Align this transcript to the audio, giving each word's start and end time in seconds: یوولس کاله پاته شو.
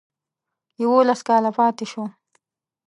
یوولس 0.81 1.21
کاله 1.27 1.51
پاته 1.57 1.85
شو. 1.91 2.03